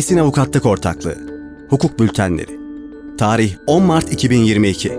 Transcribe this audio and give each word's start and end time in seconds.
Esin 0.00 0.18
Avukatlık 0.18 0.66
Ortaklığı. 0.66 1.18
Hukuk 1.68 2.00
Bültenleri. 2.00 2.58
Tarih 3.18 3.56
10 3.66 3.82
Mart 3.82 4.12
2022 4.12 4.92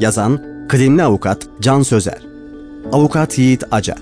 Yazan 0.00 0.40
Kıdemli 0.68 1.02
Avukat 1.02 1.48
Can 1.60 1.82
Sözer. 1.82 2.26
Avukat 2.92 3.38
Yiğit 3.38 3.64
Acar. 3.70 3.98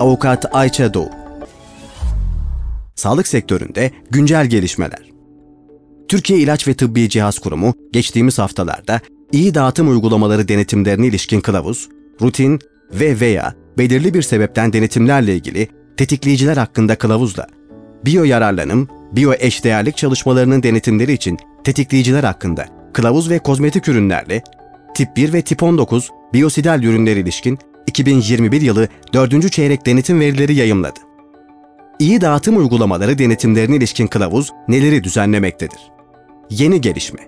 Avukat 0.00 0.54
Ayça 0.54 0.94
Doğu. 0.94 1.08
Sağlık 2.94 3.28
sektöründe 3.28 3.90
güncel 4.10 4.46
gelişmeler. 4.46 5.10
Türkiye 6.08 6.38
İlaç 6.38 6.68
ve 6.68 6.74
Tıbbi 6.74 7.08
Cihaz 7.08 7.38
Kurumu 7.38 7.74
geçtiğimiz 7.92 8.38
haftalarda 8.38 9.00
iyi 9.32 9.54
dağıtım 9.54 9.88
uygulamaları 9.88 10.48
denetimlerine 10.48 11.06
ilişkin 11.06 11.40
kılavuz, 11.40 11.88
rutin 12.22 12.58
ve 12.92 13.20
veya 13.20 13.54
belirli 13.78 14.14
bir 14.14 14.22
sebepten 14.22 14.72
denetimlerle 14.72 15.34
ilgili 15.34 15.68
tetikleyiciler 15.96 16.56
hakkında 16.56 16.96
kılavuzla 16.96 17.46
biyo 18.04 18.24
yararlanım, 18.24 18.88
biyo 19.16 19.32
eşdeğerlik 19.38 19.96
çalışmalarının 19.96 20.62
denetimleri 20.62 21.12
için 21.12 21.38
tetikleyiciler 21.64 22.24
hakkında 22.24 22.66
kılavuz 22.92 23.30
ve 23.30 23.38
kozmetik 23.38 23.88
ürünlerle 23.88 24.42
tip 24.94 25.16
1 25.16 25.32
ve 25.32 25.42
tip 25.42 25.62
19 25.62 26.10
biyosidal 26.32 26.82
ürünler 26.82 27.16
ilişkin 27.16 27.58
2021 27.86 28.60
yılı 28.60 28.88
4. 29.12 29.52
çeyrek 29.52 29.86
denetim 29.86 30.20
verileri 30.20 30.54
yayımladı. 30.54 31.00
İyi 31.98 32.20
dağıtım 32.20 32.56
uygulamaları 32.56 33.18
denetimlerine 33.18 33.76
ilişkin 33.76 34.06
kılavuz 34.06 34.50
neleri 34.68 35.04
düzenlemektedir? 35.04 35.78
Yeni 36.50 36.80
gelişme. 36.80 37.20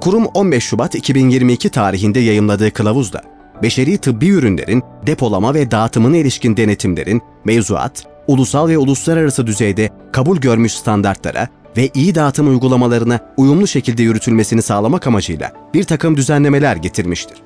Kurum 0.00 0.26
15 0.26 0.64
Şubat 0.64 0.94
2022 0.94 1.68
tarihinde 1.68 2.20
yayımladığı 2.20 2.70
kılavuzda 2.70 3.22
beşeri 3.62 3.98
tıbbi 3.98 4.28
ürünlerin 4.28 4.82
depolama 5.06 5.54
ve 5.54 5.70
dağıtımına 5.70 6.16
ilişkin 6.16 6.56
denetimlerin 6.56 7.22
mevzuat, 7.44 8.06
ulusal 8.30 8.68
ve 8.68 8.78
uluslararası 8.78 9.46
düzeyde 9.46 9.90
kabul 10.12 10.36
görmüş 10.36 10.72
standartlara 10.72 11.48
ve 11.76 11.90
iyi 11.94 12.14
dağıtım 12.14 12.48
uygulamalarına 12.48 13.20
uyumlu 13.36 13.66
şekilde 13.66 14.02
yürütülmesini 14.02 14.62
sağlamak 14.62 15.06
amacıyla 15.06 15.52
bir 15.74 15.84
takım 15.84 16.16
düzenlemeler 16.16 16.76
getirmiştir. 16.76 17.36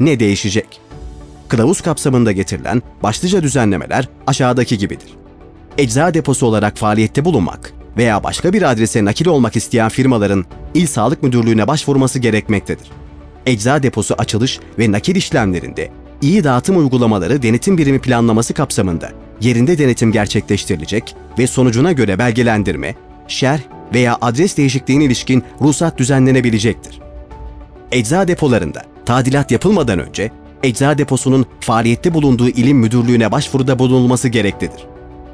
Ne 0.00 0.20
değişecek? 0.20 0.80
Kılavuz 1.48 1.80
kapsamında 1.80 2.32
getirilen 2.32 2.82
başlıca 3.02 3.42
düzenlemeler 3.42 4.08
aşağıdaki 4.26 4.78
gibidir. 4.78 5.08
Ecza 5.78 6.14
deposu 6.14 6.46
olarak 6.46 6.76
faaliyette 6.76 7.24
bulunmak 7.24 7.72
veya 7.96 8.24
başka 8.24 8.52
bir 8.52 8.70
adrese 8.70 9.04
nakil 9.04 9.26
olmak 9.26 9.56
isteyen 9.56 9.88
firmaların 9.88 10.44
İl 10.74 10.86
Sağlık 10.86 11.22
Müdürlüğü'ne 11.22 11.68
başvurması 11.68 12.18
gerekmektedir. 12.18 12.90
Ecza 13.46 13.82
deposu 13.82 14.14
açılış 14.18 14.60
ve 14.78 14.92
nakil 14.92 15.16
işlemlerinde 15.16 15.90
iyi 16.22 16.44
dağıtım 16.44 16.76
uygulamaları 16.76 17.42
denetim 17.42 17.78
birimi 17.78 17.98
planlaması 17.98 18.54
kapsamında 18.54 19.25
yerinde 19.40 19.78
denetim 19.78 20.12
gerçekleştirilecek 20.12 21.16
ve 21.38 21.46
sonucuna 21.46 21.92
göre 21.92 22.18
belgelendirme, 22.18 22.94
şerh 23.28 23.60
veya 23.94 24.18
adres 24.20 24.56
değişikliğine 24.56 25.04
ilişkin 25.04 25.44
ruhsat 25.60 25.98
düzenlenebilecektir. 25.98 27.00
Ecza 27.92 28.28
depolarında 28.28 28.82
tadilat 29.06 29.50
yapılmadan 29.50 29.98
önce 29.98 30.30
ecza 30.62 30.98
deposunun 30.98 31.46
faaliyette 31.60 32.14
bulunduğu 32.14 32.48
ilim 32.48 32.78
müdürlüğüne 32.78 33.32
başvuruda 33.32 33.78
bulunulması 33.78 34.28
gereklidir. 34.28 34.86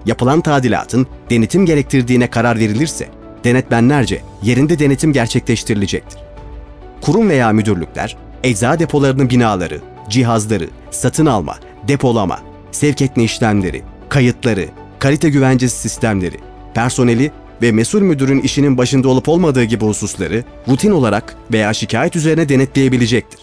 Yapılan 0.06 0.40
tadilatın 0.40 1.06
denetim 1.30 1.66
gerektirdiğine 1.66 2.30
karar 2.30 2.58
verilirse 2.58 3.08
denetmenlerce 3.44 4.22
yerinde 4.42 4.78
denetim 4.78 5.12
gerçekleştirilecektir. 5.12 6.20
Kurum 7.00 7.28
veya 7.28 7.52
müdürlükler 7.52 8.16
ecza 8.44 8.78
depolarının 8.78 9.30
binaları, 9.30 9.80
cihazları, 10.08 10.68
satın 10.90 11.26
alma, 11.26 11.58
depolama, 11.88 12.40
sevk 12.72 13.02
etme 13.02 13.24
işlemleri, 13.24 13.82
kayıtları, 14.12 14.68
kalite 14.98 15.28
güvencesi 15.28 15.78
sistemleri, 15.78 16.36
personeli 16.74 17.30
ve 17.62 17.72
mesul 17.72 18.02
müdürün 18.02 18.40
işinin 18.40 18.78
başında 18.78 19.08
olup 19.08 19.28
olmadığı 19.28 19.64
gibi 19.64 19.84
hususları 19.84 20.44
rutin 20.68 20.90
olarak 20.90 21.36
veya 21.52 21.74
şikayet 21.74 22.16
üzerine 22.16 22.48
denetleyebilecektir. 22.48 23.40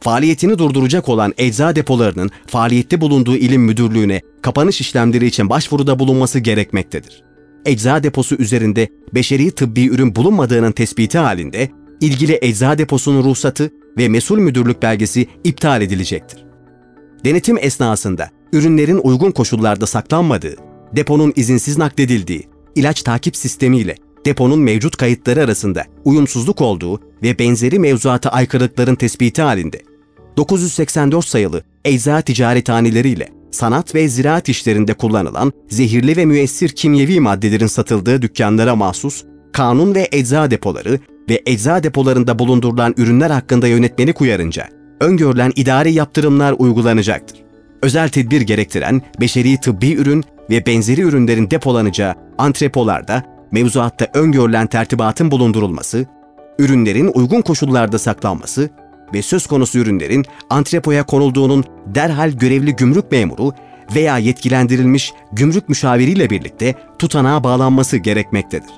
Faaliyetini 0.00 0.58
durduracak 0.58 1.08
olan 1.08 1.32
ecza 1.38 1.76
depolarının 1.76 2.30
faaliyette 2.46 3.00
bulunduğu 3.00 3.36
ilim 3.36 3.62
müdürlüğüne 3.62 4.20
kapanış 4.42 4.80
işlemleri 4.80 5.26
için 5.26 5.50
başvuruda 5.50 5.98
bulunması 5.98 6.38
gerekmektedir. 6.38 7.22
Ecza 7.66 8.02
deposu 8.02 8.34
üzerinde 8.34 8.88
beşeri 9.14 9.50
tıbbi 9.50 9.86
ürün 9.86 10.16
bulunmadığının 10.16 10.72
tespiti 10.72 11.18
halinde 11.18 11.70
ilgili 12.00 12.38
ecza 12.42 12.78
deposunun 12.78 13.24
ruhsatı 13.24 13.70
ve 13.98 14.08
mesul 14.08 14.38
müdürlük 14.38 14.82
belgesi 14.82 15.26
iptal 15.44 15.82
edilecektir. 15.82 16.44
Denetim 17.24 17.58
esnasında 17.60 18.30
ürünlerin 18.52 19.00
uygun 19.02 19.30
koşullarda 19.30 19.86
saklanmadığı, 19.86 20.56
deponun 20.96 21.32
izinsiz 21.36 21.78
nakledildiği, 21.78 22.48
ilaç 22.74 23.02
takip 23.02 23.36
sistemiyle 23.36 23.96
deponun 24.26 24.60
mevcut 24.60 24.96
kayıtları 24.96 25.40
arasında 25.40 25.84
uyumsuzluk 26.04 26.60
olduğu 26.60 27.00
ve 27.22 27.38
benzeri 27.38 27.78
mevzuata 27.78 28.30
aykırılıkların 28.30 28.94
tespiti 28.94 29.42
halinde 29.42 29.82
984 30.36 31.24
sayılı 31.26 31.62
ecza 31.84 32.20
ticarethaneleriyle 32.20 33.28
sanat 33.50 33.94
ve 33.94 34.08
ziraat 34.08 34.48
işlerinde 34.48 34.94
kullanılan 34.94 35.52
zehirli 35.68 36.16
ve 36.16 36.24
müessir 36.24 36.68
kimyevi 36.68 37.20
maddelerin 37.20 37.66
satıldığı 37.66 38.22
dükkanlara 38.22 38.76
mahsus 38.76 39.24
kanun 39.52 39.94
ve 39.94 40.08
ecza 40.12 40.50
depoları 40.50 40.98
ve 41.30 41.42
ecza 41.46 41.82
depolarında 41.82 42.38
bulundurulan 42.38 42.94
ürünler 42.96 43.30
hakkında 43.30 43.68
yönetmelik 43.68 44.20
uyarınca 44.20 44.68
öngörülen 45.00 45.52
idari 45.56 45.92
yaptırımlar 45.92 46.54
uygulanacaktır. 46.58 47.41
Özel 47.82 48.08
tedbir 48.08 48.40
gerektiren 48.40 49.02
beşeri 49.20 49.56
tıbbi 49.56 49.92
ürün 49.92 50.24
ve 50.50 50.66
benzeri 50.66 51.00
ürünlerin 51.00 51.50
depolanacağı 51.50 52.14
antrepolarda 52.38 53.22
mevzuatta 53.52 54.06
öngörülen 54.14 54.66
tertibatın 54.66 55.30
bulundurulması, 55.30 56.06
ürünlerin 56.58 57.10
uygun 57.14 57.42
koşullarda 57.42 57.98
saklanması 57.98 58.70
ve 59.14 59.22
söz 59.22 59.46
konusu 59.46 59.78
ürünlerin 59.78 60.24
antrepoya 60.50 61.06
konulduğunun 61.06 61.64
derhal 61.86 62.30
görevli 62.30 62.76
gümrük 62.76 63.12
memuru 63.12 63.52
veya 63.94 64.18
yetkilendirilmiş 64.18 65.12
gümrük 65.32 65.68
müşaviriyle 65.68 66.30
birlikte 66.30 66.74
tutanağa 66.98 67.44
bağlanması 67.44 67.96
gerekmektedir. 67.96 68.70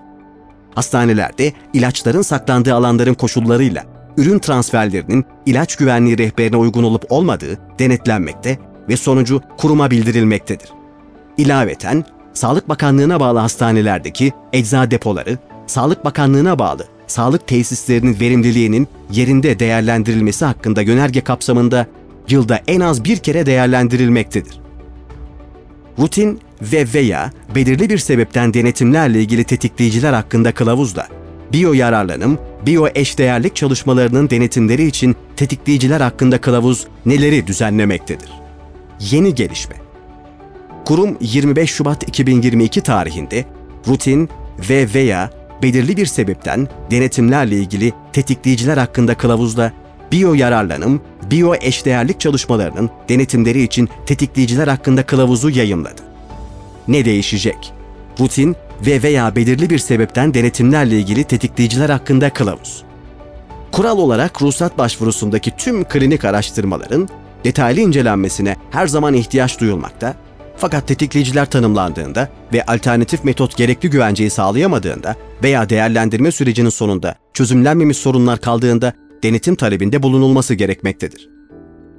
Hastanelerde 0.74 1.52
ilaçların 1.72 2.22
saklandığı 2.22 2.74
alanların 2.74 3.14
koşullarıyla 3.14 3.84
ürün 4.16 4.38
transferlerinin 4.38 5.24
ilaç 5.46 5.76
güvenliği 5.76 6.18
rehberine 6.18 6.56
uygun 6.56 6.82
olup 6.82 7.12
olmadığı 7.12 7.58
denetlenmekte 7.78 8.58
ve 8.88 8.96
sonucu 8.96 9.40
kuruma 9.56 9.90
bildirilmektedir. 9.90 10.68
İlaveten, 11.38 12.04
Sağlık 12.32 12.68
Bakanlığı'na 12.68 13.20
bağlı 13.20 13.38
hastanelerdeki 13.38 14.32
ecza 14.52 14.90
depoları, 14.90 15.38
Sağlık 15.66 16.04
Bakanlığı'na 16.04 16.58
bağlı 16.58 16.86
sağlık 17.06 17.46
tesislerinin 17.46 18.20
verimliliğinin 18.20 18.88
yerinde 19.10 19.58
değerlendirilmesi 19.58 20.44
hakkında 20.44 20.82
yönerge 20.82 21.20
kapsamında 21.20 21.86
yılda 22.28 22.60
en 22.66 22.80
az 22.80 23.04
bir 23.04 23.16
kere 23.16 23.46
değerlendirilmektedir. 23.46 24.60
Rutin 25.98 26.40
ve 26.62 26.86
veya 26.94 27.30
belirli 27.54 27.90
bir 27.90 27.98
sebepten 27.98 28.54
denetimlerle 28.54 29.20
ilgili 29.20 29.44
tetikleyiciler 29.44 30.12
hakkında 30.12 30.52
kılavuzla 30.52 31.08
biyo 31.52 31.72
yararlanım, 31.72 32.38
biyo 32.66 32.88
eşdeğerlik 32.94 33.56
çalışmalarının 33.56 34.30
denetimleri 34.30 34.86
için 34.86 35.16
tetikleyiciler 35.36 36.00
hakkında 36.00 36.40
kılavuz 36.40 36.86
neleri 37.06 37.46
düzenlemektedir? 37.46 38.43
Yeni 39.00 39.34
gelişme. 39.34 39.76
Kurum 40.84 41.16
25 41.20 41.70
Şubat 41.70 42.08
2022 42.08 42.80
tarihinde 42.80 43.44
rutin 43.88 44.28
ve 44.70 44.88
veya 44.94 45.30
belirli 45.62 45.96
bir 45.96 46.06
sebepten 46.06 46.68
denetimlerle 46.90 47.56
ilgili 47.56 47.92
tetikleyiciler 48.12 48.76
hakkında 48.76 49.14
kılavuzda 49.14 49.72
biyo 50.12 50.34
yararlanım, 50.34 51.02
biyo 51.30 51.54
eşdeğerlik 51.60 52.20
çalışmalarının 52.20 52.90
denetimleri 53.08 53.62
için 53.62 53.88
tetikleyiciler 54.06 54.68
hakkında 54.68 55.06
kılavuzu 55.06 55.50
yayımladı. 55.50 56.02
Ne 56.88 57.04
değişecek? 57.04 57.72
Rutin 58.20 58.56
ve 58.86 59.02
veya 59.02 59.36
belirli 59.36 59.70
bir 59.70 59.78
sebepten 59.78 60.34
denetimlerle 60.34 60.98
ilgili 60.98 61.24
tetikleyiciler 61.24 61.90
hakkında 61.90 62.30
kılavuz. 62.30 62.84
Kural 63.72 63.98
olarak 63.98 64.42
ruhsat 64.42 64.78
başvurusundaki 64.78 65.56
tüm 65.56 65.84
klinik 65.84 66.24
araştırmaların 66.24 67.08
detaylı 67.44 67.80
incelenmesine 67.80 68.56
her 68.70 68.86
zaman 68.86 69.14
ihtiyaç 69.14 69.60
duyulmakta 69.60 70.16
fakat 70.56 70.88
tetikleyiciler 70.88 71.50
tanımlandığında 71.50 72.28
ve 72.52 72.64
alternatif 72.64 73.24
metot 73.24 73.56
gerekli 73.56 73.90
güvenceyi 73.90 74.30
sağlayamadığında 74.30 75.16
veya 75.42 75.68
değerlendirme 75.68 76.32
sürecinin 76.32 76.68
sonunda 76.68 77.14
çözümlenmemiş 77.34 77.96
sorunlar 77.96 78.40
kaldığında 78.40 78.92
denetim 79.22 79.54
talebinde 79.54 80.02
bulunulması 80.02 80.54
gerekmektedir. 80.54 81.28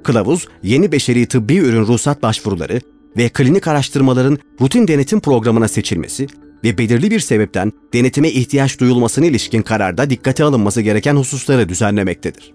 Kılavuz, 0.04 0.48
yeni 0.62 0.92
beşeri 0.92 1.26
tıbbi 1.26 1.56
ürün 1.56 1.86
ruhsat 1.86 2.22
başvuruları 2.22 2.80
ve 3.16 3.28
klinik 3.28 3.68
araştırmaların 3.68 4.38
rutin 4.60 4.88
denetim 4.88 5.20
programına 5.20 5.68
seçilmesi 5.68 6.26
ve 6.64 6.78
belirli 6.78 7.10
bir 7.10 7.20
sebepten 7.20 7.72
denetime 7.94 8.30
ihtiyaç 8.30 8.80
duyulmasına 8.80 9.26
ilişkin 9.26 9.62
kararda 9.62 10.10
dikkate 10.10 10.44
alınması 10.44 10.80
gereken 10.80 11.16
hususları 11.16 11.68
düzenlemektedir. 11.68 12.54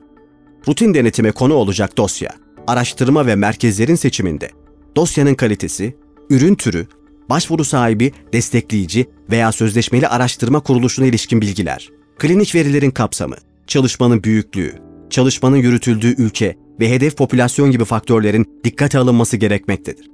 Rutin 0.68 0.94
denetime 0.94 1.32
konu 1.32 1.54
olacak 1.54 1.98
dosya, 1.98 2.32
araştırma 2.68 3.26
ve 3.26 3.36
merkezlerin 3.36 3.96
seçiminde 3.96 4.50
dosyanın 4.96 5.36
kalitesi, 5.36 5.96
ürün 6.30 6.56
türü, 6.56 6.88
başvuru 7.30 7.64
sahibi, 7.64 8.12
destekleyici 8.34 9.06
veya 9.32 9.52
sözleşmeli 9.52 10.08
araştırma 10.08 10.60
kuruluşuna 10.60 11.06
ilişkin 11.06 11.42
bilgiler, 11.42 11.90
klinik 12.18 12.56
verilerin 12.56 12.92
kapsamı, 12.92 13.36
çalışmanın 13.68 14.24
büyüklüğü, 14.24 14.74
çalışmanın 15.10 15.58
yürütüldüğü 15.58 16.16
ülke 16.24 16.58
ve 16.80 16.90
hedef 16.90 17.18
popülasyon 17.18 17.72
gibi 17.72 17.86
faktörlerin 17.86 18.62
dikkate 18.64 18.98
alınması 18.98 19.38
gerekmektedir. 19.38 20.12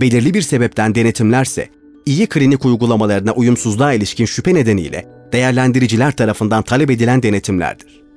Belirli 0.00 0.34
bir 0.34 0.42
sebepten 0.42 0.94
denetimlerse, 0.94 1.68
iyi 2.06 2.26
klinik 2.26 2.64
uygulamalarına 2.64 3.32
uyumsuzluğa 3.32 3.92
ilişkin 3.92 4.24
şüphe 4.24 4.54
nedeniyle 4.54 5.06
değerlendiriciler 5.32 6.12
tarafından 6.12 6.62
talep 6.62 6.90
edilen 6.90 7.22
denetimlerdir. 7.22 8.07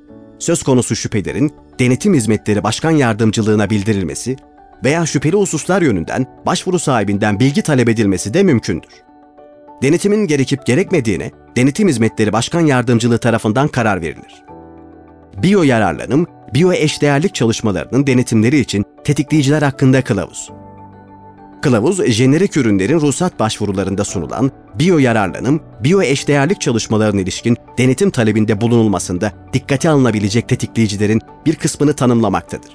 Söz 0.41 0.63
konusu 0.63 0.95
şüphelerin 0.95 1.53
denetim 1.79 2.13
hizmetleri 2.13 2.63
başkan 2.63 2.91
yardımcılığına 2.91 3.69
bildirilmesi 3.69 4.35
veya 4.83 5.05
şüpheli 5.05 5.35
hususlar 5.35 5.81
yönünden 5.81 6.25
başvuru 6.45 6.79
sahibinden 6.79 7.39
bilgi 7.39 7.61
talep 7.61 7.89
edilmesi 7.89 8.33
de 8.33 8.43
mümkündür. 8.43 8.89
Denetimin 9.81 10.27
gerekip 10.27 10.65
gerekmediğine 10.65 11.31
denetim 11.57 11.87
hizmetleri 11.87 12.33
başkan 12.33 12.61
yardımcılığı 12.61 13.17
tarafından 13.17 13.67
karar 13.67 14.01
verilir. 14.01 14.43
Biyo 15.43 15.63
yararlanım, 15.63 16.27
biyo 16.53 16.73
eşdeğerlik 16.73 17.35
çalışmalarının 17.35 18.07
denetimleri 18.07 18.59
için 18.59 18.85
tetikleyiciler 19.03 19.61
hakkında 19.61 20.03
kılavuz. 20.03 20.49
Kılavuz, 21.61 22.05
jenerik 22.05 22.57
ürünlerin 22.57 23.01
ruhsat 23.01 23.39
başvurularında 23.39 24.03
sunulan 24.03 24.51
biyo 24.75 24.97
yararlanım, 24.97 25.61
biyo 25.83 26.01
eşdeğerlik 26.01 26.61
çalışmalarına 26.61 27.21
ilişkin 27.21 27.57
denetim 27.77 28.09
talebinde 28.09 28.61
bulunulmasında 28.61 29.31
dikkate 29.53 29.89
alınabilecek 29.89 30.49
tetikleyicilerin 30.49 31.21
bir 31.45 31.55
kısmını 31.55 31.93
tanımlamaktadır. 31.93 32.71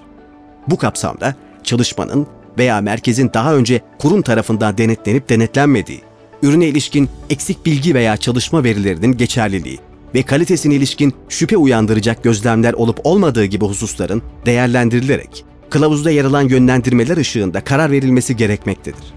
Bu 0.68 0.76
kapsamda 0.76 1.34
çalışmanın 1.62 2.26
veya 2.58 2.80
merkezin 2.80 3.30
daha 3.34 3.54
önce 3.54 3.80
kurum 3.98 4.22
tarafından 4.22 4.78
denetlenip 4.78 5.28
denetlenmediği, 5.28 6.00
ürüne 6.42 6.66
ilişkin 6.66 7.08
eksik 7.30 7.66
bilgi 7.66 7.94
veya 7.94 8.16
çalışma 8.16 8.64
verilerinin 8.64 9.16
geçerliliği 9.16 9.78
ve 10.14 10.22
kalitesine 10.22 10.74
ilişkin 10.74 11.14
şüphe 11.28 11.56
uyandıracak 11.56 12.24
gözlemler 12.24 12.72
olup 12.72 13.00
olmadığı 13.04 13.44
gibi 13.44 13.64
hususların 13.64 14.22
değerlendirilerek 14.46 15.44
kılavuzda 15.70 16.10
yer 16.10 16.24
alan 16.24 16.48
yönlendirmeler 16.48 17.16
ışığında 17.16 17.60
karar 17.60 17.90
verilmesi 17.90 18.36
gerekmektedir. 18.36 19.14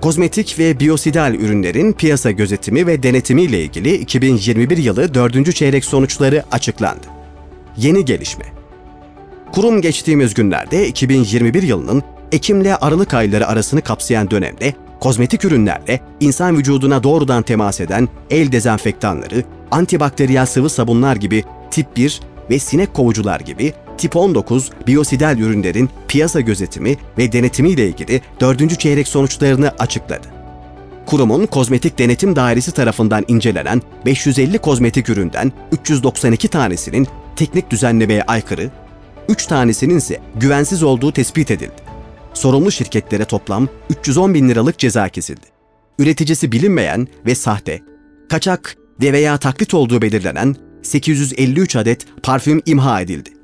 Kozmetik 0.00 0.58
ve 0.58 0.80
biyosidal 0.80 1.34
ürünlerin 1.34 1.92
piyasa 1.92 2.30
gözetimi 2.30 2.86
ve 2.86 3.02
denetimi 3.02 3.42
ile 3.42 3.62
ilgili 3.62 3.94
2021 3.94 4.76
yılı 4.76 5.14
4. 5.14 5.54
çeyrek 5.54 5.84
sonuçları 5.84 6.44
açıklandı. 6.52 7.06
Yeni 7.76 8.04
gelişme. 8.04 8.44
Kurum 9.52 9.80
geçtiğimiz 9.80 10.34
günlerde 10.34 10.88
2021 10.88 11.62
yılının 11.62 12.02
Ekim 12.32 12.60
ile 12.60 12.76
Aralık 12.76 13.14
ayları 13.14 13.46
arasını 13.46 13.80
kapsayan 13.82 14.30
dönemde 14.30 14.74
kozmetik 15.00 15.44
ürünlerle 15.44 16.00
insan 16.20 16.56
vücuduna 16.56 17.02
doğrudan 17.02 17.42
temas 17.42 17.80
eden 17.80 18.08
el 18.30 18.52
dezenfektanları, 18.52 19.44
antibakteriyel 19.70 20.46
sıvı 20.46 20.70
sabunlar 20.70 21.16
gibi 21.16 21.44
tip 21.70 21.96
1 21.96 22.20
ve 22.50 22.58
sinek 22.58 22.94
kovucular 22.94 23.40
gibi 23.40 23.72
tip 24.00 24.16
19 24.16 24.70
biyosidal 24.86 25.38
ürünlerin 25.38 25.90
piyasa 26.08 26.40
gözetimi 26.40 26.96
ve 27.18 27.32
denetimi 27.32 27.70
ile 27.70 27.88
ilgili 27.88 28.20
4. 28.40 28.80
çeyrek 28.80 29.08
sonuçlarını 29.08 29.72
açıkladı. 29.78 30.26
Kurumun 31.06 31.46
kozmetik 31.46 31.98
denetim 31.98 32.36
dairesi 32.36 32.72
tarafından 32.72 33.24
incelenen 33.28 33.82
550 34.06 34.58
kozmetik 34.58 35.08
üründen 35.08 35.52
392 35.72 36.48
tanesinin 36.48 37.08
teknik 37.36 37.70
düzenlemeye 37.70 38.22
aykırı, 38.22 38.70
3 39.28 39.46
tanesinin 39.46 39.98
ise 39.98 40.20
güvensiz 40.36 40.82
olduğu 40.82 41.12
tespit 41.12 41.50
edildi. 41.50 41.82
Sorumlu 42.34 42.70
şirketlere 42.70 43.24
toplam 43.24 43.68
310 43.90 44.34
bin 44.34 44.48
liralık 44.48 44.78
ceza 44.78 45.08
kesildi. 45.08 45.46
Üreticisi 45.98 46.52
bilinmeyen 46.52 47.08
ve 47.26 47.34
sahte, 47.34 47.80
kaçak 48.28 48.76
ve 49.02 49.12
veya 49.12 49.38
taklit 49.38 49.74
olduğu 49.74 50.02
belirlenen 50.02 50.56
853 50.82 51.76
adet 51.76 52.06
parfüm 52.22 52.62
imha 52.66 53.00
edildi. 53.00 53.39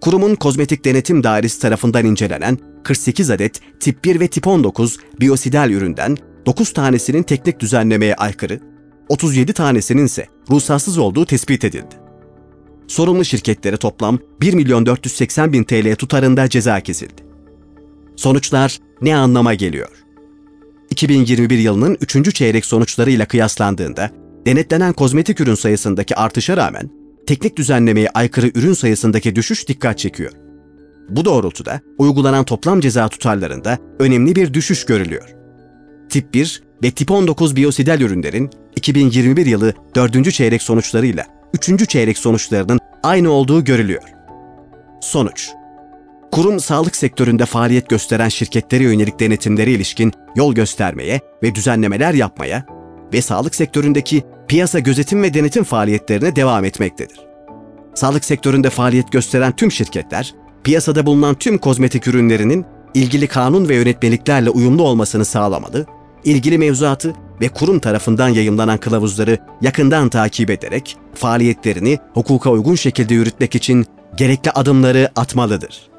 Kurumun 0.00 0.34
kozmetik 0.34 0.84
denetim 0.84 1.24
dairesi 1.24 1.60
tarafından 1.60 2.06
incelenen 2.06 2.58
48 2.84 3.30
adet 3.30 3.60
tip 3.80 4.04
1 4.04 4.20
ve 4.20 4.28
tip 4.28 4.46
19 4.46 4.98
biyosidal 5.20 5.70
üründen 5.70 6.16
9 6.46 6.72
tanesinin 6.72 7.22
teknik 7.22 7.60
düzenlemeye 7.60 8.14
aykırı, 8.14 8.60
37 9.08 9.52
tanesinin 9.52 10.04
ise 10.06 10.26
ruhsatsız 10.50 10.98
olduğu 10.98 11.26
tespit 11.26 11.64
edildi. 11.64 11.94
Sorumlu 12.88 13.24
şirketlere 13.24 13.76
toplam 13.76 14.18
1 14.40 14.54
milyon 14.54 14.86
480 14.86 15.52
bin 15.52 15.64
TL 15.64 15.96
tutarında 15.96 16.48
ceza 16.48 16.80
kesildi. 16.80 17.22
Sonuçlar 18.16 18.78
ne 19.02 19.16
anlama 19.16 19.54
geliyor? 19.54 19.90
2021 20.90 21.58
yılının 21.58 21.96
3. 22.00 22.34
çeyrek 22.34 22.64
sonuçlarıyla 22.64 23.26
kıyaslandığında 23.26 24.10
denetlenen 24.46 24.92
kozmetik 24.92 25.40
ürün 25.40 25.54
sayısındaki 25.54 26.16
artışa 26.16 26.56
rağmen 26.56 26.99
teknik 27.30 27.56
düzenlemeye 27.56 28.08
aykırı 28.14 28.50
ürün 28.54 28.72
sayısındaki 28.72 29.36
düşüş 29.36 29.68
dikkat 29.68 29.98
çekiyor. 29.98 30.32
Bu 31.08 31.24
doğrultuda 31.24 31.80
uygulanan 31.98 32.44
toplam 32.44 32.80
ceza 32.80 33.08
tutarlarında 33.08 33.78
önemli 33.98 34.36
bir 34.36 34.54
düşüş 34.54 34.86
görülüyor. 34.86 35.34
Tip 36.08 36.34
1 36.34 36.62
ve 36.82 36.90
tip 36.90 37.10
19 37.10 37.56
biyosidal 37.56 38.00
ürünlerin 38.00 38.50
2021 38.76 39.46
yılı 39.46 39.74
4. 39.94 40.32
çeyrek 40.32 40.62
sonuçlarıyla 40.62 41.26
3. 41.54 41.88
çeyrek 41.88 42.18
sonuçlarının 42.18 42.78
aynı 43.02 43.30
olduğu 43.30 43.64
görülüyor. 43.64 44.02
Sonuç 45.00 45.50
Kurum 46.32 46.60
sağlık 46.60 46.96
sektöründe 46.96 47.46
faaliyet 47.46 47.88
gösteren 47.88 48.28
şirketlere 48.28 48.82
yönelik 48.82 49.20
denetimlere 49.20 49.70
ilişkin 49.70 50.12
yol 50.36 50.54
göstermeye 50.54 51.20
ve 51.42 51.54
düzenlemeler 51.54 52.14
yapmaya 52.14 52.66
ve 53.12 53.22
sağlık 53.22 53.54
sektöründeki 53.54 54.22
piyasa 54.50 54.78
gözetim 54.78 55.22
ve 55.22 55.34
denetim 55.34 55.64
faaliyetlerine 55.64 56.36
devam 56.36 56.64
etmektedir. 56.64 57.20
Sağlık 57.94 58.24
sektöründe 58.24 58.70
faaliyet 58.70 59.12
gösteren 59.12 59.52
tüm 59.52 59.72
şirketler, 59.72 60.34
piyasada 60.64 61.06
bulunan 61.06 61.34
tüm 61.34 61.58
kozmetik 61.58 62.08
ürünlerinin 62.08 62.64
ilgili 62.94 63.26
kanun 63.26 63.68
ve 63.68 63.74
yönetmeliklerle 63.74 64.50
uyumlu 64.50 64.82
olmasını 64.82 65.24
sağlamalı, 65.24 65.86
ilgili 66.24 66.58
mevzuatı 66.58 67.14
ve 67.40 67.48
kurum 67.48 67.78
tarafından 67.78 68.28
yayımlanan 68.28 68.78
kılavuzları 68.78 69.38
yakından 69.60 70.08
takip 70.08 70.50
ederek 70.50 70.96
faaliyetlerini 71.14 71.98
hukuka 72.14 72.50
uygun 72.50 72.74
şekilde 72.74 73.14
yürütmek 73.14 73.54
için 73.54 73.86
gerekli 74.16 74.50
adımları 74.50 75.10
atmalıdır. 75.16 75.89